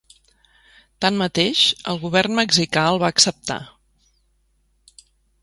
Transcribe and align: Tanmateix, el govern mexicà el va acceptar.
Tanmateix, 1.05 1.61
el 1.93 2.01
govern 2.07 2.39
mexicà 2.39 2.87
el 2.95 2.99
va 3.05 3.13
acceptar. 3.17 3.61